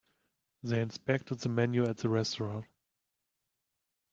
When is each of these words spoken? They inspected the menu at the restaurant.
They 0.63 0.81
inspected 0.81 1.37
the 1.41 1.49
menu 1.49 1.85
at 1.87 1.97
the 1.97 2.09
restaurant. 2.09 2.65